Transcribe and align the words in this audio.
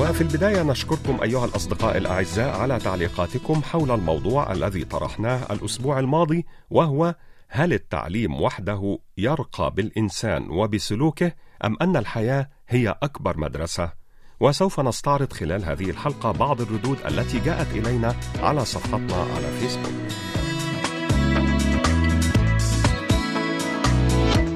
وفي 0.00 0.20
البداية 0.20 0.62
نشكركم 0.62 1.22
أيها 1.22 1.44
الأصدقاء 1.44 1.96
الأعزاء 1.96 2.56
على 2.56 2.78
تعليقاتكم 2.78 3.62
حول 3.62 3.90
الموضوع 3.90 4.52
الذي 4.52 4.84
طرحناه 4.84 5.52
الأسبوع 5.52 5.98
الماضي 5.98 6.46
وهو 6.70 7.14
هل 7.48 7.72
التعليم 7.72 8.40
وحده 8.40 8.98
يرقى 9.18 9.70
بالإنسان 9.70 10.50
وبسلوكه 10.50 11.32
أم 11.64 11.76
أن 11.82 11.96
الحياة 11.96 12.48
هي 12.68 12.94
أكبر 13.02 13.38
مدرسة؟ 13.38 13.92
وسوف 14.40 14.80
نستعرض 14.80 15.32
خلال 15.32 15.64
هذه 15.64 15.90
الحلقة 15.90 16.32
بعض 16.32 16.60
الردود 16.60 16.98
التي 17.06 17.40
جاءت 17.40 17.70
إلينا 17.72 18.16
على 18.42 18.64
صفحتنا 18.64 19.16
على 19.16 19.50
فيسبوك. 19.60 20.39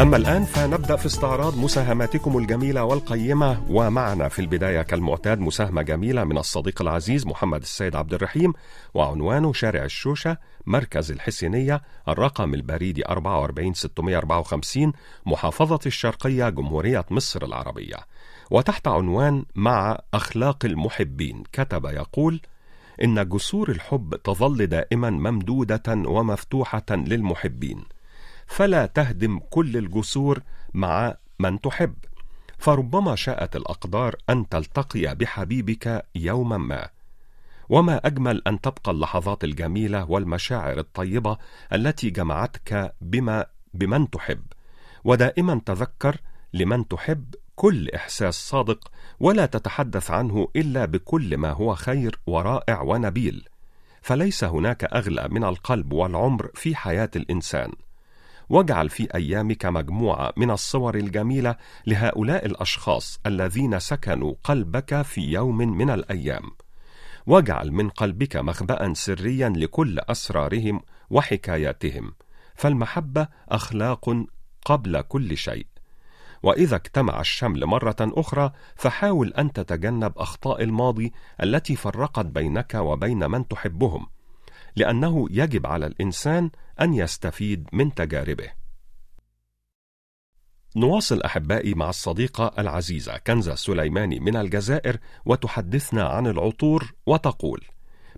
أما 0.00 0.16
الآن 0.16 0.44
فنبدأ 0.44 0.96
في 0.96 1.06
استعراض 1.06 1.58
مساهماتكم 1.58 2.38
الجميلة 2.38 2.84
والقيمة. 2.84 3.66
ومعنا 3.70 4.28
في 4.28 4.38
البداية 4.38 4.82
كالمعتاد 4.82 5.40
مساهمة 5.40 5.82
جميلة 5.82 6.24
من 6.24 6.38
الصديق 6.38 6.82
العزيز 6.82 7.26
محمد 7.26 7.62
السيد 7.62 7.96
عبد 7.96 8.14
الرحيم 8.14 8.52
وعنوانه 8.94 9.52
شارع 9.52 9.84
الشوشة 9.84 10.38
مركز 10.66 11.10
الحسينية 11.10 11.82
الرقم 12.08 12.54
البريدي 12.54 13.06
44654 13.08 14.92
محافظة 15.26 15.80
الشرقية 15.86 16.48
جمهورية 16.48 17.04
مصر 17.10 17.44
العربية. 17.44 17.96
وتحت 18.50 18.88
عنوان 18.88 19.44
مع 19.54 19.98
أخلاق 20.14 20.64
المحبين 20.64 21.42
كتب 21.52 21.84
يقول 21.84 22.40
إن 23.04 23.28
جسور 23.28 23.70
الحب 23.70 24.14
تظل 24.24 24.66
دائما 24.66 25.10
ممدودة 25.10 25.82
ومفتوحة 25.88 26.86
للمحبين. 26.90 27.97
فلا 28.48 28.86
تهدم 28.86 29.38
كل 29.38 29.76
الجسور 29.76 30.42
مع 30.74 31.16
من 31.38 31.60
تحب. 31.60 31.94
فربما 32.58 33.16
شاءت 33.16 33.56
الأقدار 33.56 34.16
أن 34.30 34.48
تلتقي 34.48 35.14
بحبيبك 35.14 36.06
يوما 36.14 36.56
ما. 36.56 36.88
وما 37.68 38.06
أجمل 38.06 38.42
أن 38.46 38.60
تبقى 38.60 38.90
اللحظات 38.92 39.44
الجميلة 39.44 40.10
والمشاعر 40.10 40.78
الطيبة 40.78 41.38
التي 41.72 42.10
جمعتك 42.10 42.94
بما 43.00 43.46
بمن 43.74 44.10
تحب. 44.10 44.42
ودائما 45.04 45.60
تذكر 45.66 46.16
لمن 46.52 46.88
تحب 46.88 47.34
كل 47.56 47.90
إحساس 47.90 48.48
صادق 48.48 48.90
ولا 49.20 49.46
تتحدث 49.46 50.10
عنه 50.10 50.48
إلا 50.56 50.84
بكل 50.84 51.36
ما 51.36 51.50
هو 51.50 51.74
خير 51.74 52.18
ورائع 52.26 52.80
ونبيل. 52.80 53.48
فليس 54.02 54.44
هناك 54.44 54.84
أغلى 54.84 55.28
من 55.28 55.44
القلب 55.44 55.92
والعمر 55.92 56.50
في 56.54 56.76
حياة 56.76 57.10
الإنسان. 57.16 57.72
واجعل 58.48 58.88
في 58.88 59.14
أيامك 59.14 59.66
مجموعة 59.66 60.32
من 60.36 60.50
الصور 60.50 60.94
الجميلة 60.94 61.56
لهؤلاء 61.86 62.46
الأشخاص 62.46 63.20
الذين 63.26 63.78
سكنوا 63.78 64.34
قلبك 64.44 65.02
في 65.02 65.20
يوم 65.20 65.56
من 65.56 65.90
الأيام. 65.90 66.50
واجعل 67.26 67.72
من 67.72 67.88
قلبك 67.88 68.36
مخبأ 68.36 68.94
سريا 68.94 69.48
لكل 69.48 69.98
أسرارهم 69.98 70.80
وحكاياتهم. 71.10 72.14
فالمحبة 72.54 73.28
أخلاق 73.48 74.24
قبل 74.64 75.00
كل 75.00 75.36
شيء. 75.36 75.66
وإذا 76.42 76.76
اجتمع 76.76 77.20
الشمل 77.20 77.66
مرة 77.66 77.96
أخرى 78.00 78.52
فحاول 78.76 79.32
أن 79.32 79.52
تتجنب 79.52 80.12
أخطاء 80.16 80.62
الماضي 80.62 81.12
التي 81.42 81.76
فرقت 81.76 82.26
بينك 82.26 82.74
وبين 82.74 83.30
من 83.30 83.48
تحبهم. 83.48 84.06
لأنه 84.78 85.26
يجب 85.30 85.66
على 85.66 85.86
الإنسان 85.86 86.50
أن 86.80 86.94
يستفيد 86.94 87.68
من 87.72 87.94
تجاربه. 87.94 88.50
نواصل 90.76 91.22
أحبائي 91.22 91.74
مع 91.74 91.88
الصديقة 91.88 92.52
العزيزة 92.58 93.18
كنزة 93.18 93.54
سليماني 93.54 94.20
من 94.20 94.36
الجزائر 94.36 94.96
وتحدثنا 95.26 96.04
عن 96.04 96.26
العطور 96.26 96.94
وتقول 97.06 97.64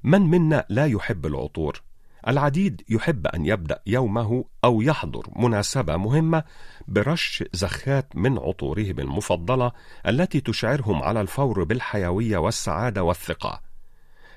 من 0.04 0.20
منا 0.20 0.66
لا 0.68 0.86
يحب 0.86 1.26
العطور؟ 1.26 1.82
العديد 2.28 2.82
يحب 2.88 3.26
أن 3.26 3.46
يبدأ 3.46 3.82
يومه 3.86 4.44
أو 4.64 4.82
يحضر 4.82 5.26
مناسبة 5.36 5.96
مهمة 5.96 6.44
برش 6.88 7.44
زخات 7.52 8.16
من 8.16 8.38
عطورهم 8.38 9.00
المفضلة 9.00 9.72
التي 10.06 10.40
تشعرهم 10.40 11.02
على 11.02 11.20
الفور 11.20 11.64
بالحيوية 11.64 12.38
والسعادة 12.38 13.02
والثقة. 13.02 13.69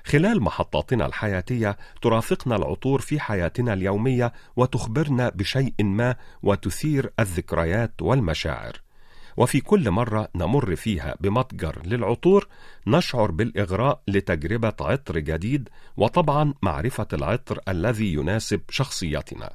خلال 0.04 0.42
محطاتنا 0.42 1.06
الحياتية 1.06 1.76
ترافقنا 2.02 2.56
العطور 2.56 3.00
في 3.00 3.20
حياتنا 3.20 3.72
اليومية 3.72 4.32
وتخبرنا 4.56 5.28
بشيء 5.28 5.74
ما 5.80 6.16
وتثير 6.42 7.12
الذكريات 7.20 8.02
والمشاعر. 8.02 8.80
وفي 9.36 9.60
كل 9.60 9.90
مرة 9.90 10.28
نمر 10.34 10.76
فيها 10.76 11.14
بمتجر 11.20 11.82
للعطور 11.84 12.48
نشعر 12.86 13.30
بالإغراء 13.30 14.02
لتجربة 14.08 14.74
عطر 14.80 15.18
جديد 15.18 15.68
وطبعا 15.96 16.54
معرفة 16.62 17.08
العطر 17.12 17.60
الذي 17.68 18.12
يناسب 18.12 18.60
شخصيتنا. 18.70 19.50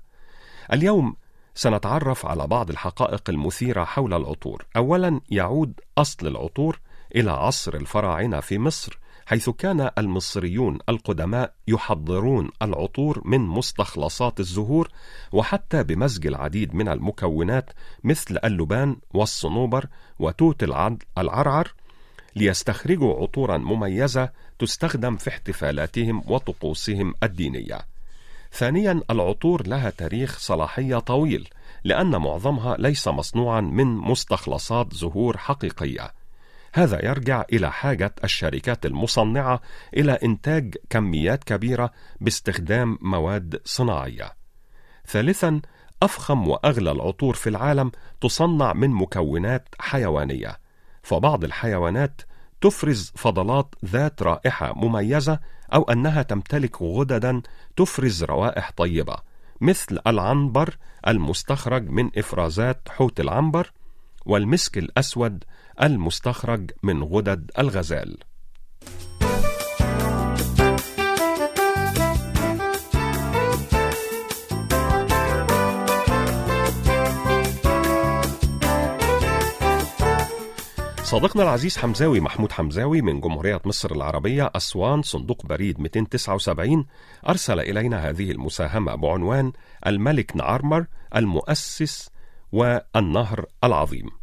اليوم 0.73 1.15
سنتعرف 1.55 2.25
على 2.25 2.47
بعض 2.47 2.69
الحقائق 2.69 3.29
المثيرة 3.29 3.83
حول 3.83 4.13
العطور. 4.13 4.65
اولا 4.77 5.21
يعود 5.29 5.79
أصل 5.97 6.27
العطور 6.27 6.79
إلى 7.15 7.31
عصر 7.31 7.75
الفراعنة 7.75 8.39
في 8.39 8.59
مصر 8.59 8.99
حيث 9.29 9.49
كان 9.49 9.89
المصريون 9.97 10.79
القدماء 10.89 11.53
يحضرون 11.67 12.49
العطور 12.61 13.21
من 13.25 13.39
مستخلصات 13.39 14.39
الزهور 14.39 14.89
وحتى 15.31 15.83
بمزج 15.83 16.27
العديد 16.27 16.75
من 16.75 16.87
المكونات 16.87 17.69
مثل 18.03 18.39
اللبان 18.43 18.95
والصنوبر 19.13 19.85
وتوت 20.19 20.63
العرعر 21.17 21.73
ليستخرجوا 22.35 23.21
عطورا 23.21 23.57
مميزة 23.57 24.29
تستخدم 24.59 25.15
في 25.17 25.29
احتفالاتهم 25.29 26.23
وطقوسهم 26.27 27.13
الدينية. 27.23 27.79
ثانيا 28.51 29.01
العطور 29.09 29.67
لها 29.67 29.89
تاريخ 29.89 30.39
صلاحية 30.39 30.99
طويل 30.99 31.49
لأن 31.83 32.15
معظمها 32.15 32.75
ليس 32.77 33.07
مصنوعا 33.07 33.61
من 33.61 33.87
مستخلصات 33.87 34.93
زهور 34.93 35.37
حقيقية. 35.37 36.18
هذا 36.73 37.05
يرجع 37.05 37.43
إلى 37.53 37.71
حاجة 37.71 38.15
الشركات 38.23 38.85
المصنعة 38.85 39.61
إلى 39.97 40.11
إنتاج 40.11 40.75
كميات 40.89 41.43
كبيرة 41.43 41.91
باستخدام 42.21 42.97
مواد 43.01 43.61
صناعية. 43.65 44.33
ثالثا 45.07 45.61
أفخم 46.03 46.47
وأغلى 46.47 46.91
العطور 46.91 47.33
في 47.33 47.49
العالم 47.49 47.91
تصنع 48.21 48.73
من 48.73 48.89
مكونات 48.89 49.67
حيوانية. 49.79 50.59
فبعض 51.03 51.43
الحيوانات 51.43 52.21
تفرز 52.61 53.11
فضلات 53.15 53.75
ذات 53.85 54.23
رائحة 54.23 54.73
مميزة 54.73 55.39
أو 55.73 55.83
أنها 55.83 56.21
تمتلك 56.21 56.81
غددا 56.81 57.41
تفرز 57.75 58.23
روائح 58.23 58.71
طيبة 58.77 59.15
مثل 59.61 59.99
العنبر 60.07 60.77
المستخرج 61.07 61.89
من 61.89 62.09
إفرازات 62.17 62.89
حوت 62.89 63.19
العنبر 63.19 63.71
والمسك 64.25 64.77
الأسود 64.77 65.43
المستخرج 65.81 66.71
من 66.83 67.03
غدد 67.03 67.51
الغزال. 67.59 68.17
صديقنا 81.03 81.43
العزيز 81.43 81.77
حمزاوي 81.77 82.19
محمود 82.19 82.51
حمزاوي 82.51 83.01
من 83.01 83.21
جمهورية 83.21 83.61
مصر 83.65 83.91
العربية 83.91 84.51
أسوان 84.55 85.01
صندوق 85.01 85.45
بريد 85.45 85.79
279 85.79 86.85
أرسل 87.29 87.59
إلينا 87.59 88.09
هذه 88.09 88.31
المساهمة 88.31 88.95
بعنوان 88.95 89.51
الملك 89.87 90.35
نعرمر 90.35 90.85
المؤسس 91.15 92.09
والنهر 92.51 93.45
العظيم. 93.63 94.18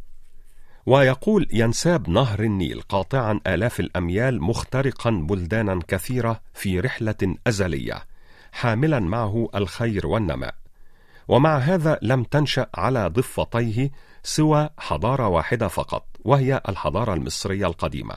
ويقول 0.87 1.47
ينساب 1.53 2.09
نهر 2.09 2.39
النيل 2.39 2.81
قاطعا 2.81 3.39
آلاف 3.47 3.79
الأميال 3.79 4.41
مخترقا 4.41 5.09
بلدانا 5.09 5.79
كثيرة 5.87 6.41
في 6.53 6.79
رحلة 6.79 7.35
أزلية 7.47 8.03
حاملا 8.51 8.99
معه 8.99 9.49
الخير 9.55 10.07
والنماء. 10.07 10.55
ومع 11.27 11.57
هذا 11.57 11.99
لم 12.01 12.23
تنشأ 12.23 12.67
على 12.75 13.07
ضفتيه 13.07 13.91
سوى 14.23 14.69
حضارة 14.77 15.27
واحدة 15.27 15.67
فقط 15.67 16.05
وهي 16.25 16.61
الحضارة 16.69 17.13
المصرية 17.13 17.67
القديمة. 17.67 18.15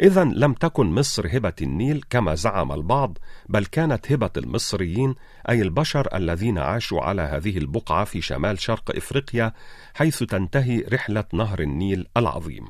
إذا 0.00 0.24
لم 0.24 0.52
تكن 0.52 0.86
مصر 0.86 1.26
هبة 1.36 1.52
النيل 1.62 2.04
كما 2.10 2.34
زعم 2.34 2.72
البعض، 2.72 3.18
بل 3.48 3.64
كانت 3.64 4.12
هبة 4.12 4.30
المصريين 4.36 5.14
أي 5.48 5.62
البشر 5.62 6.16
الذين 6.16 6.58
عاشوا 6.58 7.00
على 7.00 7.22
هذه 7.22 7.58
البقعة 7.58 8.04
في 8.04 8.20
شمال 8.20 8.60
شرق 8.60 8.96
إفريقيا 8.96 9.52
حيث 9.94 10.22
تنتهي 10.22 10.80
رحلة 10.80 11.24
نهر 11.32 11.60
النيل 11.60 12.06
العظيم. 12.16 12.66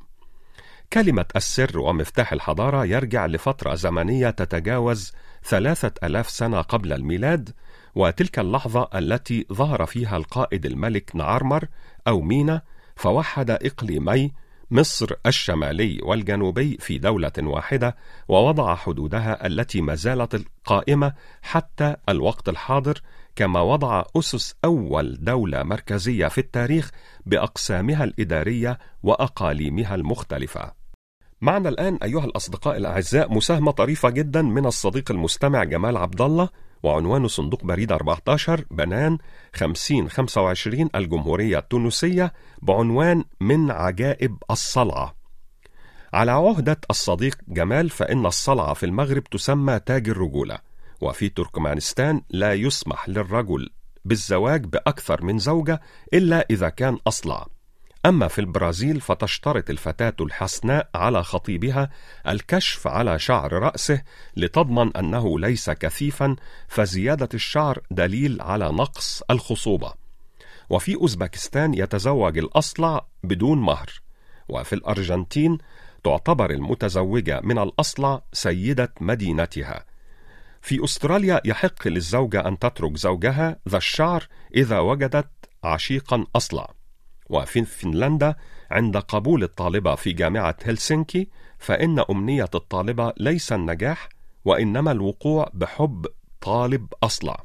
كلمة 0.92 1.26
السر 1.36 1.78
ومفتاح 1.78 2.32
الحضارة 2.32 2.84
يرجع 2.84 3.26
لفترة 3.26 3.74
زمنية 3.74 4.30
تتجاوز 4.30 5.12
ثلاثة 5.44 5.92
ألاف 6.04 6.30
سنة 6.30 6.60
قبل 6.60 6.92
الميلاد 6.92 7.50
وتلك 7.94 8.38
اللحظة 8.38 8.88
التي 8.94 9.46
ظهر 9.52 9.86
فيها 9.86 10.16
القائد 10.16 10.66
الملك 10.66 11.16
نعرمر 11.16 11.64
أو 12.08 12.20
مينا 12.20 12.62
فوحد 12.96 13.50
إقليمي 13.50 14.32
مصر 14.70 15.06
الشمالي 15.26 15.98
والجنوبي 16.02 16.76
في 16.80 16.98
دولة 16.98 17.32
واحدة 17.38 17.96
ووضع 18.28 18.74
حدودها 18.74 19.46
التي 19.46 19.80
ما 19.80 19.94
زالت 19.94 20.44
قائمة 20.64 21.12
حتى 21.42 21.96
الوقت 22.08 22.48
الحاضر 22.48 23.02
كما 23.36 23.60
وضع 23.60 24.04
أسس 24.16 24.54
أول 24.64 25.18
دولة 25.20 25.62
مركزية 25.62 26.28
في 26.28 26.38
التاريخ 26.38 26.90
بأقسامها 27.26 28.04
الإدارية 28.04 28.78
وأقاليمها 29.02 29.94
المختلفة. 29.94 30.72
معنا 31.40 31.68
الآن 31.68 31.98
أيها 32.02 32.24
الأصدقاء 32.24 32.76
الأعزاء 32.76 33.32
مساهمة 33.34 33.70
طريفة 33.70 34.10
جدا 34.10 34.42
من 34.42 34.66
الصديق 34.66 35.10
المستمع 35.10 35.64
جمال 35.64 35.96
عبد 35.96 36.20
الله 36.20 36.48
وعنوان 36.82 37.28
صندوق 37.28 37.64
بريد 37.64 37.92
14 37.92 38.64
بنان 38.70 39.18
5025 39.54 40.90
الجمهورية 40.94 41.58
التونسية 41.58 42.32
بعنوان 42.62 43.24
من 43.40 43.70
عجائب 43.70 44.36
الصلعة 44.50 45.14
على 46.12 46.30
عهدة 46.30 46.80
الصديق 46.90 47.38
جمال 47.48 47.90
فإن 47.90 48.26
الصلعة 48.26 48.74
في 48.74 48.86
المغرب 48.86 49.24
تسمى 49.24 49.80
تاج 49.80 50.08
الرجولة 50.08 50.58
وفي 51.00 51.28
تركمانستان 51.28 52.22
لا 52.30 52.54
يسمح 52.54 53.08
للرجل 53.08 53.70
بالزواج 54.04 54.64
بأكثر 54.64 55.24
من 55.24 55.38
زوجة 55.38 55.80
إلا 56.14 56.46
إذا 56.50 56.68
كان 56.68 56.98
أصلع 57.06 57.46
أما 58.08 58.28
في 58.28 58.38
البرازيل 58.38 59.00
فتشترط 59.00 59.70
الفتاة 59.70 60.14
الحسناء 60.20 60.88
على 60.94 61.24
خطيبها 61.24 61.90
الكشف 62.28 62.86
على 62.86 63.18
شعر 63.18 63.52
رأسه 63.52 64.02
لتضمن 64.36 64.96
أنه 64.96 65.38
ليس 65.38 65.70
كثيفا 65.70 66.36
فزيادة 66.68 67.28
الشعر 67.34 67.78
دليل 67.90 68.42
على 68.42 68.68
نقص 68.68 69.22
الخصوبة. 69.30 69.92
وفي 70.70 70.94
أوزبكستان 70.94 71.74
يتزوج 71.74 72.38
الأصلع 72.38 73.06
بدون 73.24 73.58
مهر، 73.58 73.90
وفي 74.48 74.72
الأرجنتين 74.72 75.58
تعتبر 76.04 76.50
المتزوجة 76.50 77.40
من 77.44 77.58
الأصلع 77.58 78.22
سيدة 78.32 78.92
مدينتها. 79.00 79.84
في 80.62 80.84
أستراليا 80.84 81.40
يحق 81.44 81.88
للزوجة 81.88 82.48
أن 82.48 82.58
تترك 82.58 82.96
زوجها 82.96 83.56
ذا 83.68 83.76
الشعر 83.76 84.26
إذا 84.54 84.78
وجدت 84.78 85.30
عشيقا 85.64 86.26
أصلع. 86.36 86.77
وفي 87.28 87.64
فنلندا 87.64 88.34
عند 88.70 88.96
قبول 88.96 89.42
الطالبة 89.42 89.94
في 89.94 90.12
جامعة 90.12 90.56
هلسنكي 90.64 91.28
فإن 91.58 92.04
أمنية 92.10 92.50
الطالبة 92.54 93.12
ليس 93.16 93.52
النجاح 93.52 94.08
وإنما 94.44 94.92
الوقوع 94.92 95.50
بحب 95.54 96.06
طالب 96.40 96.86
أصلع. 97.02 97.44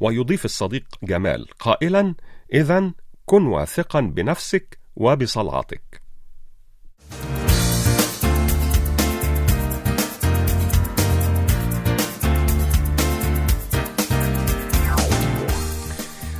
ويضيف 0.00 0.44
الصديق 0.44 0.84
جمال 1.02 1.48
قائلا 1.58 2.14
إذا 2.52 2.92
كن 3.26 3.46
واثقا 3.46 4.00
بنفسك 4.00 4.78
وبصلعتك. 4.96 6.05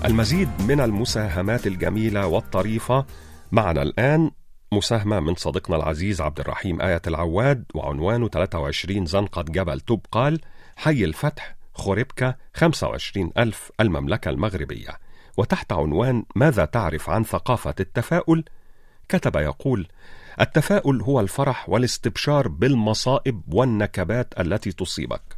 المزيد 0.07 0.49
من 0.69 0.81
المساهمات 0.81 1.67
الجميلة 1.67 2.27
والطريفة 2.27 3.07
معنا 3.53 3.83
الآن 3.83 4.31
مساهمة 4.73 5.21
من 5.21 5.35
صديقنا 5.35 5.77
العزيز 5.77 6.21
عبد 6.21 6.41
الرحيم 6.41 6.81
آية 6.81 7.03
العواد 7.07 7.65
وعنوانه 7.75 8.29
23 8.29 9.07
زنقة 9.07 9.43
جبل 9.43 9.81
توب 9.81 10.07
قال 10.13 10.41
حي 10.77 11.05
الفتح 11.05 11.57
خوربكا 11.75 12.35
25 12.55 13.33
ألف 13.39 13.73
المملكة 13.81 14.29
المغربية. 14.29 14.99
وتحت 15.37 15.73
عنوان 15.73 16.25
ماذا 16.37 16.65
تعرف 16.65 17.11
عن 17.11 17.25
ثقافة 17.25 17.75
التفاؤل؟ 17.81 18.45
كتب 19.09 19.37
يقول 19.37 19.89
التفاؤل 20.41 21.03
هو 21.03 21.21
الفرح 21.21 21.69
والاستبشار 21.69 22.49
بالمصائب 22.49 23.55
والنكبات 23.55 24.41
التي 24.41 24.73
تصيبك. 24.73 25.37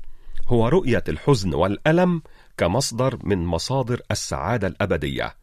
هو 0.49 0.69
رؤية 0.69 1.05
الحزن 1.09 1.55
والألم 1.55 2.23
كمصدر 2.59 3.19
من 3.23 3.45
مصادر 3.45 4.01
السعادة 4.11 4.67
الأبدية، 4.67 5.37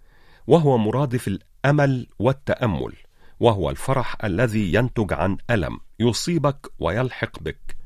وهو 0.48 0.78
مرادف 0.78 1.28
الأمل 1.28 2.08
والتأمل، 2.20 2.94
وهو 3.40 3.70
الفرح 3.70 4.26
الذي 4.26 4.74
ينتج 4.74 5.14
عن 5.14 5.38
ألم 5.50 5.80
يصيبك 6.00 6.68
ويلحق 6.80 7.40
بك. 7.40 7.78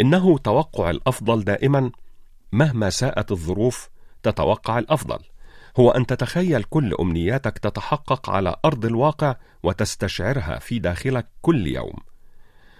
إنه 0.00 0.38
توقع 0.38 0.90
الأفضل 0.90 1.44
دائما 1.44 1.90
مهما 2.52 2.90
ساءت 2.90 3.32
الظروف 3.32 3.88
تتوقع 4.22 4.78
الأفضل. 4.78 5.18
هو 5.76 5.90
أن 5.90 6.06
تتخيل 6.06 6.62
كل 6.62 6.94
أمنياتك 7.00 7.58
تتحقق 7.58 8.30
على 8.30 8.56
أرض 8.64 8.84
الواقع 8.84 9.36
وتستشعرها 9.62 10.58
في 10.58 10.78
داخلك 10.78 11.28
كل 11.42 11.66
يوم. 11.66 11.96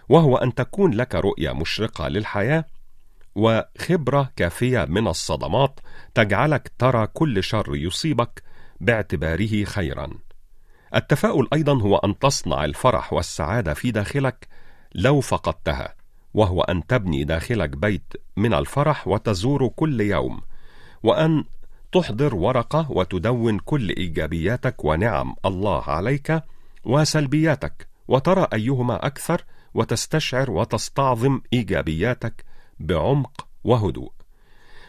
وهو 0.09 0.37
أن 0.37 0.55
تكون 0.55 0.95
لك 0.95 1.15
رؤية 1.15 1.53
مشرقة 1.53 2.09
للحياة 2.09 2.65
وخبرة 3.35 4.31
كافية 4.37 4.85
من 4.85 5.09
الصدمات 5.09 5.81
تجعلك 6.15 6.73
ترى 6.79 7.07
كل 7.07 7.43
شر 7.43 7.77
يصيبك 7.77 8.43
باعتباره 8.81 9.65
خيرا. 9.65 10.11
التفاؤل 10.95 11.49
أيضا 11.53 11.83
هو 11.83 11.97
أن 11.97 12.19
تصنع 12.19 12.65
الفرح 12.65 13.13
والسعادة 13.13 13.75
في 13.75 13.91
داخلك 13.91 14.49
لو 14.95 15.21
فقدتها، 15.21 15.95
وهو 16.35 16.61
أن 16.61 16.87
تبني 16.87 17.25
داخلك 17.25 17.71
بيت 17.71 18.13
من 18.37 18.55
الفرح 18.55 19.09
وتزور 19.09 19.69
كل 19.69 20.01
يوم، 20.01 20.41
وأن 21.03 21.45
تحضر 21.93 22.35
ورقة 22.35 22.91
وتدون 22.91 23.59
كل 23.59 23.89
إيجابياتك 23.89 24.85
ونعم 24.85 25.35
الله 25.45 25.83
عليك 25.83 26.43
وسلبياتك، 26.85 27.89
وترى 28.09 28.47
أيهما 28.53 29.07
أكثر 29.07 29.45
وتستشعر 29.75 30.51
وتستعظم 30.51 31.41
إيجابياتك 31.53 32.45
بعمق 32.83 33.47
وهدوء. 33.65 34.13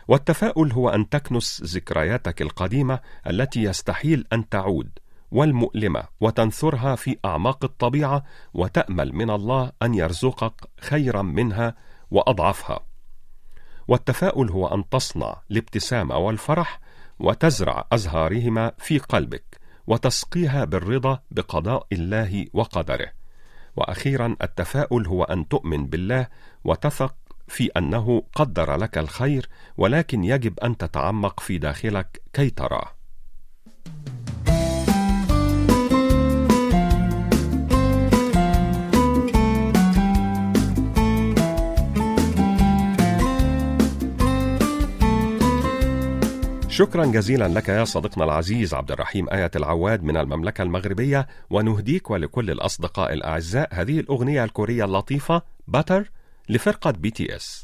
والتفاؤل 0.07 0.71
هو 0.71 0.89
أن 0.89 1.09
تكنس 1.09 1.61
ذكرياتك 1.63 2.41
القديمة 2.41 2.99
التي 3.27 3.63
يستحيل 3.63 4.27
أن 4.33 4.49
تعود 4.49 4.89
والمؤلمة 5.31 6.03
وتنثرها 6.21 6.95
في 6.95 7.17
أعماق 7.25 7.63
الطبيعة 7.63 8.23
وتأمل 8.53 9.15
من 9.15 9.29
الله 9.29 9.71
أن 9.81 9.93
يرزقك 9.93 10.53
خيرا 10.79 11.21
منها 11.21 11.75
وأضعفها. 12.11 12.79
والتفاؤل 13.87 14.49
هو 14.49 14.67
أن 14.67 14.89
تصنع 14.89 15.41
الابتسامه 15.51 16.17
والفرح 16.17 16.79
وتزرع 17.19 17.87
أزهارهما 17.91 18.71
في 18.77 18.97
قلبك 18.97 19.59
وتسقيها 19.87 20.65
بالرضا 20.65 21.19
بقضاء 21.31 21.87
الله 21.91 22.45
وقدره. 22.53 23.11
وأخيرا 23.75 24.35
التفاؤل 24.41 25.07
هو 25.07 25.23
أن 25.23 25.47
تؤمن 25.47 25.87
بالله 25.87 26.27
وتثق 26.63 27.15
في 27.53 27.69
أنه 27.77 28.23
قدر 28.35 28.75
لك 28.75 28.97
الخير 28.97 29.49
ولكن 29.77 30.23
يجب 30.23 30.59
أن 30.59 30.77
تتعمق 30.77 31.39
في 31.39 31.57
داخلك 31.57 32.21
كي 32.33 32.49
تراه 32.49 32.91
شكرا 46.67 47.05
جزيلا 47.05 47.47
لك 47.47 47.69
يا 47.69 47.83
صديقنا 47.83 48.23
العزيز 48.23 48.73
عبد 48.73 48.91
الرحيم 48.91 49.29
آيت 49.29 49.51
العواد 49.55 50.03
من 50.03 50.17
المملكة 50.17 50.61
المغربية 50.61 51.27
ونهديك 51.49 52.09
ولكل 52.09 52.51
الأصدقاء 52.51 53.13
الأعزاء 53.13 53.69
هذه 53.71 53.99
الأغنية 53.99 54.43
الكورية 54.43 54.85
اللطيفة 54.85 55.41
Butter 55.67 56.11
لفرقة 56.49 56.91
BTS. 56.91 57.63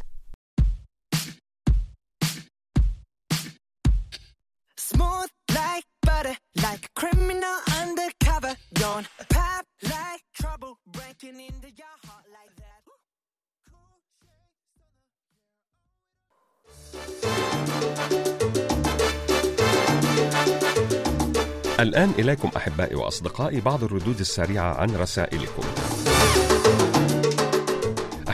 الآن 21.79 22.09
إليكم 22.09 22.51
أحبائي 22.57 22.95
وأصدقائي 22.95 23.62
بعض 23.62 23.83
الردود 23.83 24.19
السريعة 24.19 24.74
عن 24.74 24.95
رسائلكم. 24.95 25.63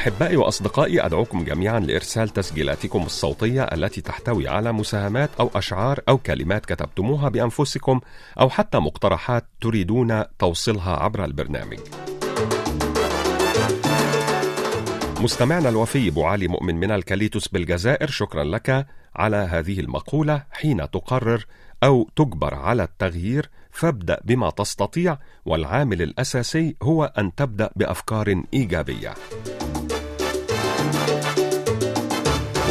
أحبائي 0.06 0.38
وأصدقائي 0.38 1.06
أدعوكم 1.06 1.44
جميعا 1.44 1.80
لإرسال 1.80 2.30
تسجيلاتكم 2.30 3.04
الصوتية 3.04 3.64
التي 3.64 4.02
تحتوي 4.02 4.48
على 4.48 4.72
مساهمات 4.72 5.30
أو 5.40 5.50
أشعار 5.56 6.00
أو 6.10 6.18
كلمات 6.18 6.66
كتبتموها 6.66 7.30
بأنفسكم 7.30 8.02
أو 8.40 8.50
حتى 8.50 8.78
مقترحات 8.78 9.46
تريدون 9.62 10.24
توصيلها 10.40 10.96
عبر 10.96 11.26
البرنامج. 11.26 11.80
مستمعنا 15.22 15.70
الوفي 15.70 16.10
أبو 16.10 16.24
علي 16.24 16.48
مؤمن 16.48 16.76
من 16.76 16.92
الكاليتوس 16.92 17.48
بالجزائر 17.48 18.08
شكرا 18.10 18.44
لك 18.44 18.88
على 19.16 19.38
هذه 19.38 19.80
المقولة 19.80 20.44
حين 20.52 20.92
تقرر 20.92 21.46
أو 21.84 22.10
تجبر 22.16 22.54
على 22.54 22.84
التغيير 22.84 23.50
فابدأ 23.72 24.20
بما 24.24 24.50
تستطيع 24.50 25.18
والعامل 25.46 26.02
الأساسي 26.02 26.76
هو 26.84 27.14
أن 27.18 27.36
تبدأ 27.36 27.70
بأفكار 27.76 28.44
إيجابية 28.54 29.14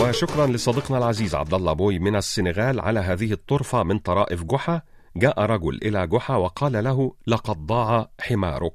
وشكرا 0.00 0.46
لصديقنا 0.46 0.98
العزيز 0.98 1.34
عبد 1.34 1.54
الله 1.54 1.72
بوي 1.72 1.98
من 1.98 2.16
السنغال 2.16 2.80
على 2.80 3.00
هذه 3.00 3.32
الطرفة 3.32 3.82
من 3.82 3.98
طرائف 3.98 4.42
جحا. 4.42 4.82
جاء 5.16 5.40
رجل 5.40 5.78
إلى 5.82 6.06
جحا 6.06 6.36
وقال 6.36 6.84
له 6.84 7.14
لقد 7.26 7.66
ضاع 7.66 8.08
حمارك. 8.20 8.74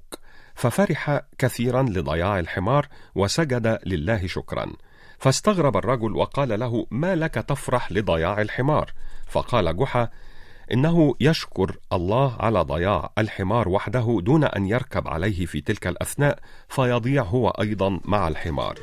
ففرح 0.55 1.21
كثيرا 1.37 1.83
لضياع 1.83 2.39
الحمار 2.39 2.87
وسجد 3.15 3.79
لله 3.85 4.27
شكرا. 4.27 4.73
فاستغرب 5.19 5.77
الرجل 5.77 6.15
وقال 6.15 6.59
له 6.59 6.85
ما 6.91 7.15
لك 7.15 7.33
تفرح 7.33 7.91
لضياع 7.91 8.41
الحمار؟ 8.41 8.93
فقال 9.27 9.77
جحا 9.77 10.09
إنه 10.73 11.15
يشكر 11.19 11.77
الله 11.93 12.35
على 12.39 12.61
ضياع 12.61 13.11
الحمار 13.17 13.69
وحده 13.69 14.19
دون 14.21 14.43
أن 14.43 14.67
يركب 14.67 15.07
عليه 15.07 15.45
في 15.45 15.61
تلك 15.61 15.87
الأثناء 15.87 16.39
فيضيع 16.69 17.23
هو 17.23 17.49
أيضا 17.49 17.99
مع 18.05 18.27
الحمار. 18.27 18.79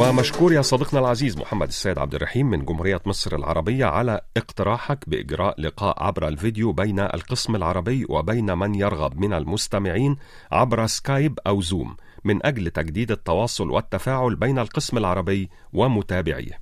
ومشكور 0.00 0.52
يا 0.52 0.62
صديقنا 0.62 1.00
العزيز 1.00 1.38
محمد 1.38 1.68
السيد 1.68 1.98
عبد 1.98 2.14
الرحيم 2.14 2.50
من 2.50 2.64
جمهورية 2.64 3.00
مصر 3.06 3.36
العربية 3.36 3.84
على 3.84 4.20
اقتراحك 4.36 5.08
بإجراء 5.08 5.60
لقاء 5.60 6.02
عبر 6.02 6.28
الفيديو 6.28 6.72
بين 6.72 7.00
القسم 7.00 7.56
العربي 7.56 8.06
وبين 8.08 8.58
من 8.58 8.74
يرغب 8.74 9.18
من 9.18 9.32
المستمعين 9.32 10.16
عبر 10.52 10.86
سكايب 10.86 11.38
أو 11.46 11.60
زوم 11.60 11.96
من 12.24 12.46
أجل 12.46 12.70
تجديد 12.70 13.10
التواصل 13.10 13.70
والتفاعل 13.70 14.36
بين 14.36 14.58
القسم 14.58 14.98
العربي 14.98 15.50
ومتابعيه. 15.72 16.60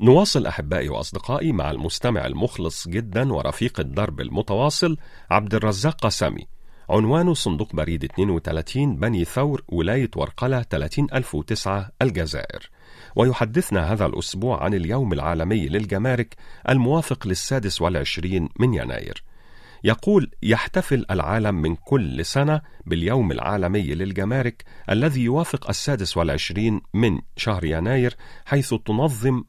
نواصل 0.00 0.46
أحبائي 0.46 0.88
وأصدقائي 0.88 1.52
مع 1.52 1.70
المستمع 1.70 2.26
المخلص 2.26 2.88
جدا 2.88 3.32
ورفيق 3.32 3.80
الدرب 3.80 4.20
المتواصل 4.20 4.96
عبد 5.30 5.54
الرزاق 5.54 6.00
قسامي 6.00 6.46
عنوان 6.90 7.34
صندوق 7.34 7.74
بريد 7.74 8.04
32 8.04 8.96
بني 8.96 9.24
ثور 9.24 9.62
ولاية 9.68 10.10
ورقلة 10.16 10.62
30009 10.62 11.90
الجزائر. 12.02 12.70
ويحدثنا 13.16 13.92
هذا 13.92 14.06
الأسبوع 14.06 14.64
عن 14.64 14.74
اليوم 14.74 15.12
العالمي 15.12 15.68
للجمارك 15.68 16.36
الموافق 16.68 17.26
للسادس 17.26 17.82
والعشرين 17.82 18.48
من 18.60 18.74
يناير. 18.74 19.22
يقول 19.84 20.30
يحتفل 20.42 21.06
العالم 21.10 21.54
من 21.54 21.76
كل 21.76 22.24
سنة 22.24 22.60
باليوم 22.86 23.32
العالمي 23.32 23.82
للجمارك 23.82 24.64
الذي 24.90 25.20
يوافق 25.20 25.68
السادس 25.68 26.16
والعشرين 26.16 26.80
من 26.94 27.20
شهر 27.36 27.64
يناير 27.64 28.16
حيث 28.44 28.74
تنظم 28.74 29.44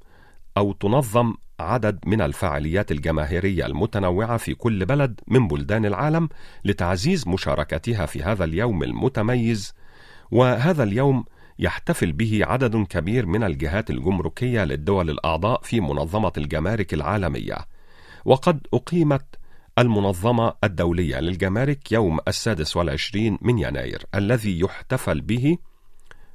أو 0.58 0.72
تنظم 0.72 1.34
عدد 1.60 2.00
من 2.06 2.22
الفعاليات 2.22 2.92
الجماهيرية 2.92 3.66
المتنوعة 3.66 4.38
في 4.38 4.54
كل 4.54 4.86
بلد 4.86 5.20
من 5.28 5.48
بلدان 5.48 5.86
العالم 5.86 6.30
لتعزيز 6.66 7.28
مشاركتها 7.28 8.06
في 8.06 8.24
هذا 8.24 8.44
اليوم 8.44 8.84
المتميز. 8.84 9.74
وهذا 10.32 10.84
اليوم 10.84 11.26
يحتفل 11.60 12.12
به 12.12 12.42
عدد 12.44 12.76
كبير 12.76 13.26
من 13.26 13.44
الجهات 13.44 13.90
الجمركية 13.90 14.64
للدول 14.64 15.10
الأعضاء 15.10 15.62
في 15.64 15.80
منظمة 15.80 16.32
الجمارك 16.38 16.94
العالمية. 16.94 17.58
وقد 18.26 18.68
أقيمت 18.74 19.26
المنظمة 19.80 20.54
الدولية 20.64 21.20
للجمارك 21.20 21.92
يوم 21.92 22.20
السادس 22.28 22.78
والعشرين 22.78 23.38
من 23.42 23.60
يناير 23.60 24.06
الذي 24.16 24.60
يحتفل 24.60 25.22
به 25.22 25.58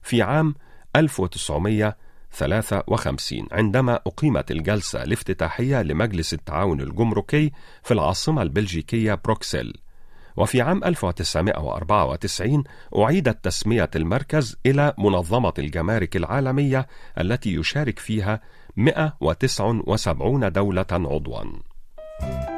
في 0.02 0.22
عام 0.22 0.54
1900 0.96 1.96
53 2.36 3.46
عندما 3.52 4.00
أقيمت 4.06 4.50
الجلسة 4.50 5.02
الافتتاحية 5.02 5.82
لمجلس 5.82 6.34
التعاون 6.34 6.80
الجمركي 6.80 7.52
في 7.82 7.94
العاصمة 7.94 8.42
البلجيكية 8.42 9.14
بروكسل 9.24 9.72
وفي 10.36 10.60
عام 10.60 10.84
1994 10.84 12.64
أعيدت 12.98 13.44
تسمية 13.44 13.90
المركز 13.96 14.56
إلى 14.66 14.94
منظمة 14.98 15.52
الجمارك 15.58 16.16
العالمية 16.16 16.86
التي 17.20 17.54
يشارك 17.54 17.98
فيها 17.98 18.40
179 18.76 20.52
دولة 20.52 20.86
عضواً. 20.92 22.55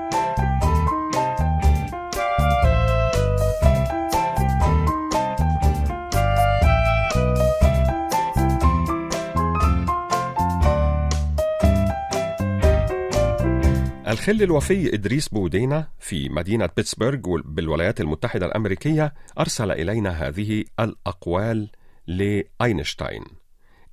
الخل 14.19 14.43
الوفي 14.43 14.95
إدريس 14.95 15.29
بودينا 15.29 15.89
في 15.99 16.29
مدينة 16.29 16.69
بيتسبرغ 16.77 17.41
بالولايات 17.45 18.01
المتحدة 18.01 18.47
الأمريكية 18.47 19.15
أرسل 19.39 19.71
إلينا 19.71 20.11
هذه 20.11 20.65
الأقوال 20.81 21.71
لأينشتاين. 22.07 23.25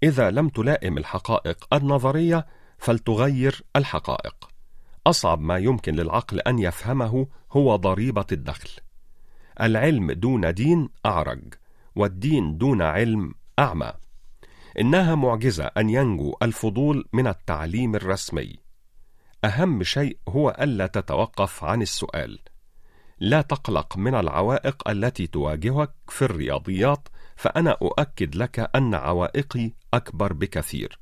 إذا 0.04 0.32
لم 0.32 0.50
تلائم 0.50 0.98
الحقائق 0.98 1.74
النظرية 1.74 2.46
فلتغير 2.78 3.64
الحقائق. 3.76 4.50
أصعب 5.08 5.42
ما 5.42 5.58
يمكن 5.58 5.96
للعقل 5.96 6.40
أن 6.40 6.60
يفهمه 6.60 7.28
هو 7.52 7.76
ضريبة 7.76 8.26
الدخل. 8.32 8.70
العلم 9.62 10.12
دون 10.12 10.54
دين 10.54 10.90
أعرج 11.06 11.54
والدين 11.96 12.58
دون 12.58 12.82
علم 12.82 13.34
أعمى. 13.60 13.92
إنها 14.80 15.16
معجزة 15.16 15.66
أن 15.66 15.90
ينجو 15.90 16.36
الفضول 16.42 17.06
من 17.14 17.28
التعليم 17.28 17.96
الرسمي. 17.96 18.65
أهم 19.46 19.84
شيء 19.84 20.18
هو 20.30 20.50
ألا 20.60 20.88
تتوقف 20.88 21.64
عن 21.64 21.82
السؤال. 21.82 22.40
لا 23.20 23.42
تقلق 23.42 23.98
من 23.98 24.16
العوائق 24.16 24.90
التي 24.90 25.28
تواجهك 25.28 25.92
في 26.08 26.22
الرياضيات، 26.22 27.08
فأنا 27.36 27.72
أؤكد 27.72 28.36
لك 28.36 28.70
أن 28.76 28.96
عوائقي 28.96 29.72
أكبر 29.94 30.34
بكثير. 30.34 31.00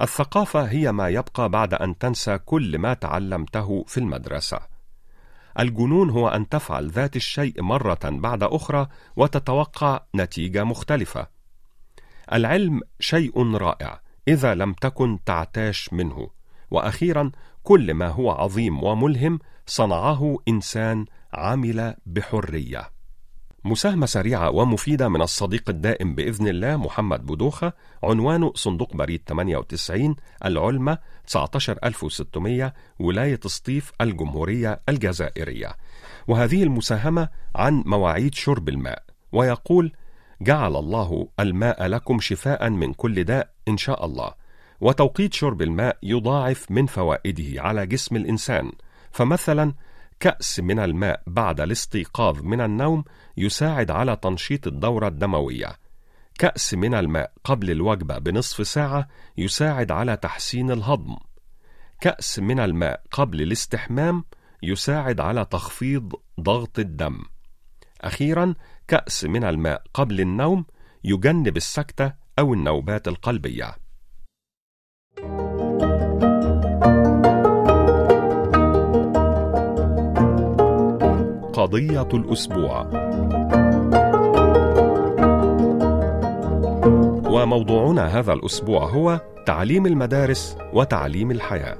الثقافة 0.00 0.62
هي 0.62 0.92
ما 0.92 1.08
يبقى 1.08 1.48
بعد 1.48 1.74
أن 1.74 1.98
تنسى 1.98 2.38
كل 2.38 2.78
ما 2.78 2.94
تعلمته 2.94 3.84
في 3.88 3.98
المدرسة. 3.98 4.60
الجنون 5.58 6.10
هو 6.10 6.28
أن 6.28 6.48
تفعل 6.48 6.90
ذات 6.90 7.16
الشيء 7.16 7.62
مرة 7.62 7.98
بعد 8.04 8.42
أخرى 8.42 8.86
وتتوقع 9.16 10.00
نتيجة 10.14 10.64
مختلفة. 10.64 11.26
العلم 12.32 12.80
شيء 13.00 13.56
رائع 13.56 14.00
إذا 14.28 14.54
لم 14.54 14.72
تكن 14.72 15.18
تعتاش 15.24 15.92
منه. 15.92 16.35
وأخيرا 16.70 17.30
كل 17.62 17.94
ما 17.94 18.08
هو 18.08 18.30
عظيم 18.30 18.84
وملهم 18.84 19.38
صنعه 19.66 20.38
إنسان 20.48 21.06
عمل 21.34 21.94
بحرية. 22.06 22.96
مساهمة 23.64 24.06
سريعة 24.06 24.50
ومفيدة 24.50 25.08
من 25.08 25.22
الصديق 25.22 25.70
الدائم 25.70 26.14
بإذن 26.14 26.48
الله 26.48 26.76
محمد 26.76 27.26
بودوخة 27.26 27.72
عنوانه 28.04 28.52
صندوق 28.54 28.96
بريد 28.96 29.22
98 29.26 30.16
العلمة 30.44 30.98
19600 31.26 32.74
ولاية 32.98 33.40
سطيف 33.46 33.92
الجمهورية 34.00 34.80
الجزائرية. 34.88 35.72
وهذه 36.28 36.62
المساهمة 36.62 37.28
عن 37.56 37.82
مواعيد 37.86 38.34
شرب 38.34 38.68
الماء. 38.68 39.02
ويقول 39.32 39.92
جعل 40.40 40.76
الله 40.76 41.28
الماء 41.40 41.86
لكم 41.86 42.20
شفاء 42.20 42.70
من 42.70 42.92
كل 42.92 43.24
داء 43.24 43.50
إن 43.68 43.76
شاء 43.76 44.04
الله. 44.04 44.45
وتوقيت 44.80 45.34
شرب 45.34 45.62
الماء 45.62 45.98
يضاعف 46.02 46.70
من 46.70 46.86
فوائده 46.86 47.62
على 47.62 47.86
جسم 47.86 48.16
الإنسان. 48.16 48.72
فمثلا 49.10 49.74
كأس 50.20 50.60
من 50.60 50.78
الماء 50.78 51.22
بعد 51.26 51.60
الاستيقاظ 51.60 52.42
من 52.42 52.60
النوم 52.60 53.04
يساعد 53.36 53.90
على 53.90 54.16
تنشيط 54.16 54.66
الدورة 54.66 55.08
الدموية. 55.08 55.76
كأس 56.38 56.74
من 56.74 56.94
الماء 56.94 57.32
قبل 57.44 57.70
الوجبة 57.70 58.18
بنصف 58.18 58.66
ساعة 58.66 59.08
يساعد 59.38 59.90
على 59.90 60.16
تحسين 60.16 60.70
الهضم. 60.70 61.16
كأس 62.00 62.38
من 62.38 62.60
الماء 62.60 63.02
قبل 63.10 63.42
الاستحمام 63.42 64.24
يساعد 64.62 65.20
على 65.20 65.44
تخفيض 65.44 66.12
ضغط 66.40 66.78
الدم. 66.78 67.22
أخيرا 68.00 68.54
كأس 68.88 69.24
من 69.24 69.44
الماء 69.44 69.82
قبل 69.94 70.20
النوم 70.20 70.64
يجنب 71.04 71.56
السكتة 71.56 72.12
أو 72.38 72.54
النوبات 72.54 73.08
القلبية. 73.08 73.85
قضية 81.66 82.08
الأسبوع. 82.14 82.86
وموضوعنا 87.30 88.18
هذا 88.18 88.32
الأسبوع 88.32 88.84
هو 88.84 89.20
تعليم 89.46 89.86
المدارس 89.86 90.56
وتعليم 90.72 91.30
الحياة. 91.30 91.78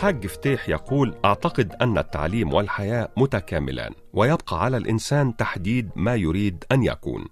حاج 0.00 0.26
فتيح 0.26 0.68
يقول 0.68 1.14
أعتقد 1.24 1.74
أن 1.82 1.98
التعليم 1.98 2.54
والحياة 2.54 3.08
متكاملان 3.16 3.92
ويبقى 4.12 4.64
على 4.64 4.76
الإنسان 4.76 5.36
تحديد 5.36 5.90
ما 5.96 6.14
يريد 6.14 6.64
أن 6.72 6.82
يكون. 6.82 7.24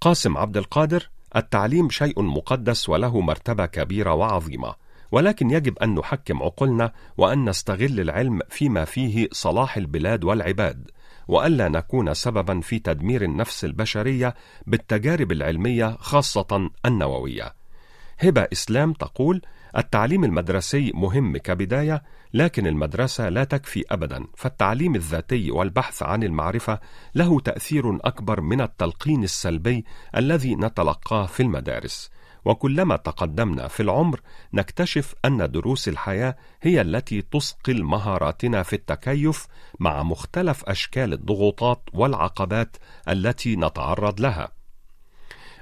قاسم 0.00 0.36
عبد 0.36 0.56
القادر 0.56 1.08
التعليم 1.36 1.90
شيء 1.90 2.22
مقدس 2.22 2.88
وله 2.88 3.20
مرتبة 3.20 3.66
كبيرة 3.66 4.14
وعظيمة. 4.14 4.87
ولكن 5.12 5.50
يجب 5.50 5.78
أن 5.78 5.94
نحكم 5.94 6.42
عقولنا 6.42 6.92
وأن 7.16 7.48
نستغل 7.48 8.00
العلم 8.00 8.40
فيما 8.48 8.84
فيه 8.84 9.28
صلاح 9.32 9.76
البلاد 9.76 10.24
والعباد 10.24 10.90
وألا 11.28 11.68
نكون 11.68 12.14
سببا 12.14 12.60
في 12.60 12.78
تدمير 12.78 13.22
النفس 13.22 13.64
البشرية 13.64 14.34
بالتجارب 14.66 15.32
العلمية 15.32 15.96
خاصة 16.00 16.70
النووية. 16.86 17.54
هبة 18.18 18.48
إسلام 18.52 18.92
تقول 18.92 19.42
التعليم 19.76 20.24
المدرسي 20.24 20.92
مهم 20.94 21.36
كبداية 21.36 22.02
لكن 22.34 22.66
المدرسة 22.66 23.28
لا 23.28 23.44
تكفي 23.44 23.84
ابدا 23.90 24.24
فالتعليم 24.36 24.94
الذاتي 24.94 25.50
والبحث 25.50 26.02
عن 26.02 26.22
المعرفة 26.22 26.80
له 27.14 27.40
تأثير 27.40 27.96
أكبر 27.96 28.40
من 28.40 28.60
التلقين 28.60 29.24
السلبي 29.24 29.84
الذي 30.16 30.54
نتلقاه 30.54 31.26
في 31.26 31.42
المدارس. 31.42 32.10
وكلما 32.48 32.96
تقدمنا 32.96 33.68
في 33.68 33.82
العمر 33.82 34.20
نكتشف 34.52 35.14
أن 35.24 35.50
دروس 35.50 35.88
الحياة 35.88 36.36
هي 36.62 36.80
التي 36.80 37.22
تصقل 37.22 37.82
مهاراتنا 37.82 38.62
في 38.62 38.72
التكيف 38.72 39.46
مع 39.80 40.02
مختلف 40.02 40.64
أشكال 40.64 41.12
الضغوطات 41.12 41.82
والعقبات 41.92 42.76
التي 43.08 43.56
نتعرض 43.56 44.20
لها. 44.20 44.52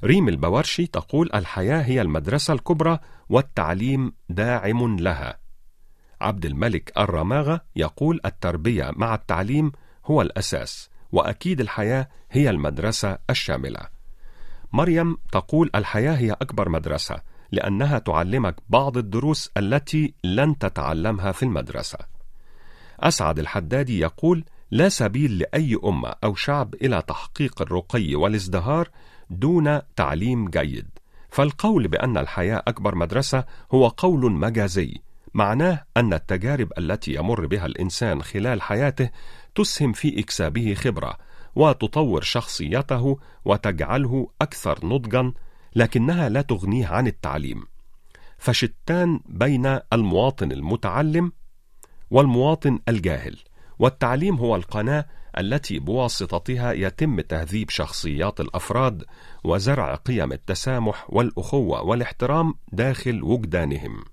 ريم 0.05 0.29
البورشي 0.29 0.87
تقول 0.87 1.31
الحياة 1.35 1.83
هي 1.83 2.01
المدرسة 2.03 2.55
الكبرى 2.55 2.99
والتعليم 3.29 4.13
داعم 4.29 4.99
لها. 4.99 5.39
عبد 6.21 6.47
الملك 6.47 6.93
الرماغة 6.99 7.61
يقول 7.77 8.21
التربية 8.25 8.91
مع 8.97 9.15
التعليم 9.15 9.73
هو 10.05 10.23
الأساس 10.23 10.91
وأكيد 11.13 11.61
الحياة 11.61 12.09
هي 12.31 12.51
المدرسة 12.51 13.19
الشاملة. 13.31 13.96
مريم 14.77 15.17
تقول 15.33 15.71
الحياة 15.75 16.13
هي 16.13 16.33
أكبر 16.33 16.69
مدرسة 16.69 17.17
لأنها 17.53 17.99
تعلمك 17.99 18.57
بعض 18.69 18.97
الدروس 18.97 19.51
التي 19.57 20.15
لن 20.25 20.59
تتعلمها 20.59 21.33
في 21.33 21.43
المدرسة. 21.43 21.99
أسعد 23.01 23.39
الحدادي 23.39 23.99
يقول 23.99 24.45
لا 24.71 24.89
سبيل 24.89 25.39
لأي 25.39 25.79
أمة 25.85 26.15
أو 26.25 26.35
شعب 26.35 26.75
إلى 26.75 27.03
تحقيق 27.03 27.63
الرقي 27.63 28.15
والازدهار 28.15 28.89
دون 29.31 29.81
تعليم 29.97 30.49
جيد. 30.49 30.89
فالقول 31.31 31.89
بأن 31.89 32.19
الحياة 32.19 32.63
أكبر 32.69 32.95
مدرسة 32.95 33.45
هو 33.73 33.89
قول 33.89 34.33
مجازي 34.33 35.01
معناه 35.35 35.85
أن 35.97 36.13
التجارب 36.13 36.73
التي 36.79 37.15
يمر 37.15 37.47
بها 37.47 37.67
الإنسان 37.67 38.23
خلال 38.23 38.63
حياته 38.63 39.11
تسهم 39.55 39.93
في 39.93 40.21
إكسابه 40.21 40.75
خبرة 40.75 41.17
وتطور 41.57 42.23
شخصيته 42.23 43.19
وتجعله 43.45 44.29
أكثر 44.43 44.87
نضجا 44.87 45.33
لكنها 45.77 46.29
لا 46.29 46.43
تغنيه 46.43 46.87
عن 46.87 47.07
التعليم. 47.07 47.65
فشتان 48.39 49.21
بين 49.27 49.79
المواطن 49.93 50.53
المتعلم 50.53 51.33
والمواطن 52.11 52.79
الجاهل 52.89 53.39
والتعليم 53.79 54.37
هو 54.37 54.57
القناة 54.57 55.07
التي 55.39 55.79
بواسطتها 55.79 56.73
يتم 56.73 57.21
تهذيب 57.21 57.71
شخصيات 57.71 58.41
الأفراد 58.41 59.05
وزرع 59.45 59.95
قيم 59.95 60.33
التسامح 60.33 61.07
والأخوة 61.09 61.83
والاحترام 61.83 62.55
داخل 62.73 63.23
وجدانهم. 63.23 64.05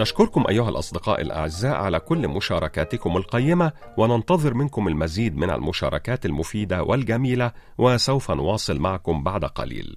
نشكركم 0.00 0.44
أيها 0.48 0.68
الأصدقاء 0.68 1.20
الأعزاء 1.20 1.74
على 1.74 2.00
كل 2.00 2.28
مشاركاتكم 2.28 3.16
القيمة 3.16 3.72
وننتظر 3.96 4.54
منكم 4.54 4.88
المزيد 4.88 5.36
من 5.36 5.50
المشاركات 5.50 6.26
المفيدة 6.26 6.82
والجميلة 6.82 7.52
وسوف 7.78 8.30
نواصل 8.30 8.78
معكم 8.78 9.22
بعد 9.22 9.44
قليل. 9.44 9.96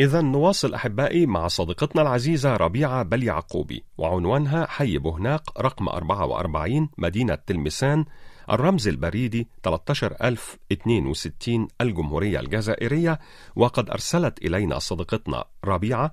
إذا 0.00 0.20
نواصل 0.20 0.74
أحبائي 0.74 1.26
مع 1.26 1.48
صديقتنا 1.48 2.02
العزيزة 2.02 2.56
ربيعة 2.56 3.02
بل 3.02 3.22
يعقوبي 3.22 3.84
وعنوانها 3.98 4.66
حي 4.66 4.98
بهناق 4.98 5.60
رقم 5.60 5.88
44 5.88 6.88
مدينة 6.98 7.34
تلمسان 7.34 8.04
الرمز 8.50 8.88
البريدي 8.88 9.48
13062 9.64 11.68
الجمهورية 11.80 12.40
الجزائرية 12.40 13.18
وقد 13.56 13.90
أرسلت 13.90 14.38
إلينا 14.38 14.78
صديقتنا 14.78 15.44
ربيعة 15.64 16.12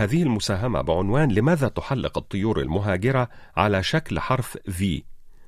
هذه 0.00 0.22
المساهمة 0.22 0.80
بعنوان 0.80 1.32
لماذا 1.32 1.68
تحلق 1.68 2.18
الطيور 2.18 2.60
المهاجرة 2.60 3.28
على 3.56 3.82
شكل 3.82 4.20
حرف 4.20 4.56
V 4.56 4.84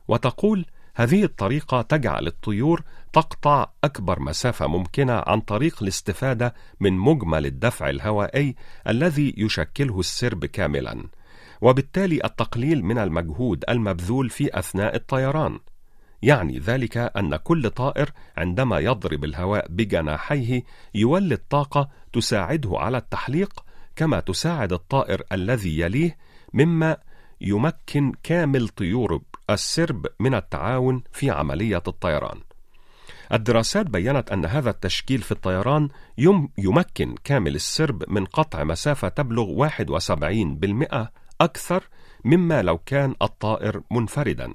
وتقول 0.08 0.66
هذه 0.94 1.24
الطريقة 1.24 1.82
تجعل 1.82 2.26
الطيور 2.26 2.82
تقطع 3.12 3.70
أكبر 3.84 4.20
مسافة 4.20 4.66
ممكنة 4.66 5.22
عن 5.26 5.40
طريق 5.40 5.82
الاستفادة 5.82 6.54
من 6.80 6.92
مجمل 6.92 7.46
الدفع 7.46 7.90
الهوائي 7.90 8.54
الذي 8.88 9.34
يشكله 9.36 10.00
السرب 10.00 10.44
كاملا 10.44 11.04
وبالتالي 11.60 12.24
التقليل 12.24 12.84
من 12.84 12.98
المجهود 12.98 13.64
المبذول 13.68 14.30
في 14.30 14.58
أثناء 14.58 14.96
الطيران. 14.96 15.58
يعني 16.22 16.58
ذلك 16.58 16.96
أن 16.96 17.36
كل 17.36 17.70
طائر 17.70 18.10
عندما 18.36 18.78
يضرب 18.78 19.24
الهواء 19.24 19.66
بجناحيه 19.68 20.62
يولد 20.94 21.40
طاقة 21.50 21.88
تساعده 22.12 22.78
على 22.78 22.98
التحليق 22.98 23.64
كما 23.96 24.20
تساعد 24.20 24.72
الطائر 24.72 25.22
الذي 25.32 25.80
يليه 25.80 26.16
مما 26.54 26.96
يمكن 27.40 28.12
كامل 28.22 28.68
طيور 28.68 29.22
السرب 29.50 30.06
من 30.20 30.34
التعاون 30.34 31.02
في 31.12 31.30
عملية 31.30 31.82
الطيران. 31.88 32.40
الدراسات 33.32 33.86
بينت 33.86 34.32
أن 34.32 34.44
هذا 34.44 34.70
التشكيل 34.70 35.22
في 35.22 35.32
الطيران 35.32 35.88
يم 36.18 36.48
يمكن 36.58 37.14
كامل 37.24 37.54
السرب 37.54 38.04
من 38.08 38.24
قطع 38.24 38.64
مسافة 38.64 39.08
تبلغ 39.08 39.68
71% 39.68 41.08
أكثر 41.40 41.88
مما 42.24 42.62
لو 42.62 42.78
كان 42.78 43.14
الطائر 43.22 43.82
منفردا. 43.90 44.52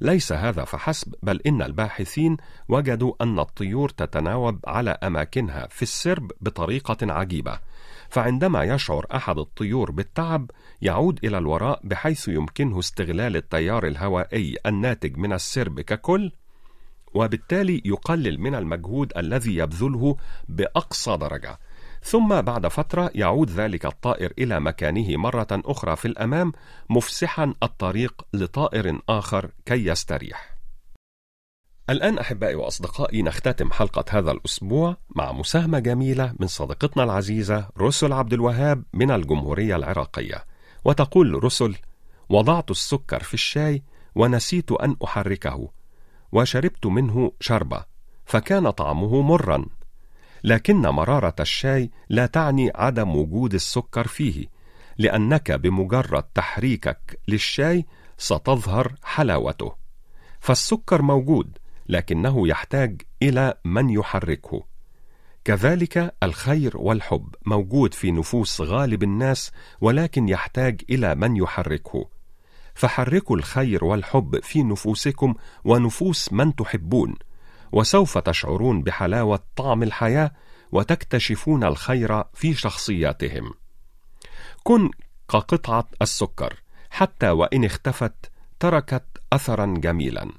ليس 0.00 0.32
هذا 0.32 0.64
فحسب 0.64 1.14
بل 1.22 1.40
إن 1.46 1.62
الباحثين 1.62 2.36
وجدوا 2.68 3.12
أن 3.20 3.38
الطيور 3.38 3.88
تتناوب 3.88 4.58
على 4.66 4.90
أماكنها 4.90 5.66
في 5.70 5.82
السرب 5.82 6.32
بطريقة 6.40 7.12
عجيبة. 7.12 7.58
فعندما 8.14 8.62
يشعر 8.62 9.06
أحد 9.14 9.38
الطيور 9.38 9.90
بالتعب 9.90 10.50
يعود 10.82 11.24
إلى 11.24 11.38
الوراء 11.38 11.80
بحيث 11.84 12.28
يمكنه 12.28 12.78
استغلال 12.78 13.36
التيار 13.36 13.86
الهوائي 13.86 14.56
الناتج 14.66 15.16
من 15.16 15.32
السرب 15.32 15.80
ككل 15.80 16.32
وبالتالي 17.14 17.82
يقلل 17.84 18.40
من 18.40 18.54
المجهود 18.54 19.12
الذي 19.16 19.56
يبذله 19.56 20.16
بأقصى 20.48 21.16
درجة. 21.16 21.58
ثم 22.02 22.40
بعد 22.40 22.66
فترة 22.66 23.10
يعود 23.14 23.50
ذلك 23.50 23.86
الطائر 23.86 24.32
إلى 24.38 24.60
مكانه 24.60 25.16
مرة 25.16 25.48
أخرى 25.52 25.96
في 25.96 26.08
الأمام 26.08 26.52
مفسحا 26.90 27.54
الطريق 27.62 28.22
لطائر 28.34 29.00
آخر 29.08 29.50
كي 29.66 29.86
يستريح. 29.86 30.53
الآن 31.90 32.18
أحبائي 32.18 32.54
وأصدقائي 32.54 33.22
نختتم 33.22 33.72
حلقة 33.72 34.04
هذا 34.18 34.32
الأسبوع 34.32 34.96
مع 35.16 35.32
مساهمة 35.32 35.78
جميلة 35.78 36.34
من 36.40 36.46
صديقتنا 36.46 37.04
العزيزة 37.04 37.68
رسل 37.78 38.12
عبد 38.12 38.32
الوهاب 38.32 38.84
من 38.92 39.10
الجمهورية 39.10 39.76
العراقية. 39.76 40.44
وتقول 40.84 41.44
رسل 41.44 41.76
وضعت 42.28 42.70
السكر 42.70 43.22
في 43.22 43.34
الشاي 43.34 43.82
ونسيت 44.14 44.72
أن 44.72 44.96
أحركه 45.04 45.68
وشربت 46.32 46.86
منه 46.86 47.32
شربة 47.40 47.84
فكان 48.24 48.70
طعمه 48.70 49.22
مرا. 49.22 49.66
لكن 50.44 50.80
مرارة 50.80 51.34
الشاي 51.40 51.90
لا 52.08 52.26
تعني 52.26 52.72
عدم 52.74 53.16
وجود 53.16 53.54
السكر 53.54 54.06
فيه 54.06 54.46
لأنك 54.98 55.52
بمجرد 55.52 56.22
تحريكك 56.22 57.20
للشاي 57.28 57.86
ستظهر 58.18 58.94
حلاوته. 59.02 59.74
فالسكر 60.40 61.02
موجود 61.02 61.58
لكنه 61.86 62.48
يحتاج 62.48 63.02
إلى 63.22 63.54
من 63.64 63.90
يحركه. 63.90 64.64
كذلك 65.44 66.14
الخير 66.22 66.76
والحب 66.76 67.34
موجود 67.46 67.94
في 67.94 68.10
نفوس 68.10 68.60
غالب 68.60 69.02
الناس 69.02 69.52
ولكن 69.80 70.28
يحتاج 70.28 70.80
إلى 70.90 71.14
من 71.14 71.36
يحركه. 71.36 72.08
فحركوا 72.74 73.36
الخير 73.36 73.84
والحب 73.84 74.40
في 74.42 74.62
نفوسكم 74.62 75.34
ونفوس 75.64 76.32
من 76.32 76.54
تحبون 76.54 77.14
وسوف 77.72 78.18
تشعرون 78.18 78.82
بحلاوة 78.82 79.40
طعم 79.56 79.82
الحياة 79.82 80.30
وتكتشفون 80.72 81.64
الخير 81.64 82.24
في 82.34 82.54
شخصياتهم. 82.54 83.54
كن 84.62 84.90
كقطعة 85.28 85.88
السكر 86.02 86.62
حتى 86.90 87.30
وإن 87.30 87.64
اختفت 87.64 88.30
تركت 88.60 89.04
اثرا 89.32 89.74
جميلا. 89.78 90.30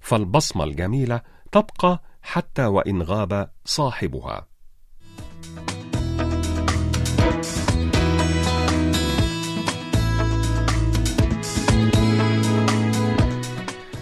فالبصمة 0.00 0.64
الجميلة 0.64 1.20
تبقى 1.52 2.02
حتى 2.22 2.66
وإن 2.66 3.02
غاب 3.02 3.50
صاحبها. 3.64 4.46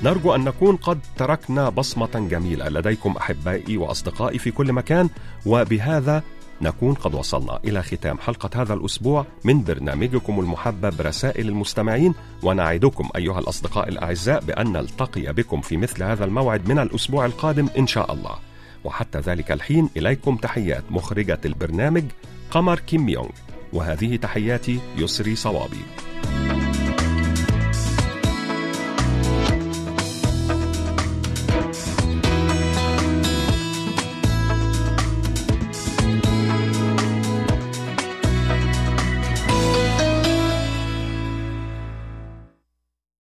نرجو 0.03 0.35
أن 0.35 0.45
نكون 0.45 0.77
قد 0.77 1.01
تركنا 1.17 1.69
بصمة 1.69 2.29
جميلة 2.31 2.69
لديكم 2.69 3.17
أحبائي 3.17 3.77
وأصدقائي 3.77 4.39
في 4.39 4.51
كل 4.51 4.73
مكان 4.73 5.09
وبهذا 5.47 6.23
نكون 6.61 6.94
قد 6.94 7.14
وصلنا 7.14 7.61
إلى 7.64 7.83
ختام 7.83 8.18
حلقة 8.18 8.62
هذا 8.62 8.75
الأسبوع 8.75 9.27
من 9.44 9.64
برنامجكم 9.64 10.40
المحبب 10.40 11.01
رسائل 11.01 11.49
المستمعين 11.49 12.14
ونعدكم 12.42 13.09
أيها 13.16 13.38
الأصدقاء 13.38 13.88
الأعزاء 13.88 14.44
بأن 14.44 14.73
نلتقي 14.73 15.33
بكم 15.33 15.61
في 15.61 15.77
مثل 15.77 16.03
هذا 16.03 16.25
الموعد 16.25 16.68
من 16.68 16.79
الأسبوع 16.79 17.27
القادم 17.27 17.68
إن 17.79 17.87
شاء 17.87 18.12
الله. 18.12 18.38
وحتى 18.85 19.18
ذلك 19.18 19.53
الحين 19.53 19.90
إليكم 19.97 20.37
تحيات 20.37 20.85
مخرجة 20.90 21.40
البرنامج 21.44 22.05
قمر 22.51 22.79
كيم 22.79 23.09
يونغ. 23.09 23.31
وهذه 23.73 24.16
تحياتي 24.16 24.81
يسري 24.97 25.37
صوابي. 25.37 26.08